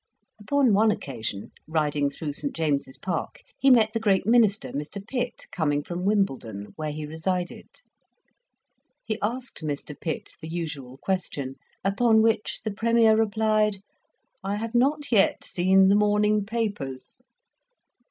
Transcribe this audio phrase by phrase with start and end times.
[0.41, 2.55] Upon one occasion, riding through St.
[2.55, 4.99] James's Park, he met the great Minister, Mr.
[5.07, 7.67] Pitt, coming from Wimbledon, where he resided.
[9.05, 9.95] He asked Mr.
[9.95, 11.53] Pitt the usual question,
[11.83, 13.77] upon which the Premier replied,
[14.43, 17.19] "I have not yet seen the morning papers."